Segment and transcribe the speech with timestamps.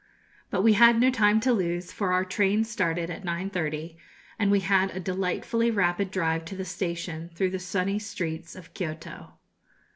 [0.49, 3.97] But we had no time to lose, for our train started at 9.30,
[4.39, 8.73] and we had a delightfully rapid drive to the station through the sunny streets of
[8.73, 9.33] Kioto.